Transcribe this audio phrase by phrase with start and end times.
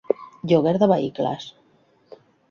[0.51, 1.45] Lloguer de vehicles.